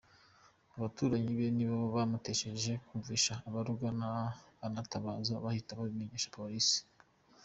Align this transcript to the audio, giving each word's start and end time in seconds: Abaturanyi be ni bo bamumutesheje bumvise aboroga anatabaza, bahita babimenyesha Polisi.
Abaturanyi 0.75 1.31
be 1.39 1.47
ni 1.57 1.65
bo 1.69 1.79
bamumutesheje 1.95 2.71
bumvise 2.85 3.31
aboroga 3.47 3.85
anatabaza, 4.67 5.33
bahita 5.43 5.79
babimenyesha 5.79 6.33
Polisi. 6.39 6.77